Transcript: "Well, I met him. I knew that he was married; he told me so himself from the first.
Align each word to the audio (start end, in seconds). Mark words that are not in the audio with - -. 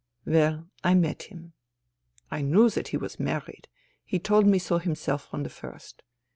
"Well, 0.25 0.67
I 0.83 0.95
met 0.95 1.21
him. 1.29 1.53
I 2.31 2.41
knew 2.41 2.71
that 2.71 2.87
he 2.87 2.97
was 2.97 3.19
married; 3.19 3.67
he 4.03 4.17
told 4.17 4.47
me 4.47 4.57
so 4.57 4.79
himself 4.79 5.27
from 5.29 5.43
the 5.43 5.49
first. 5.51 6.01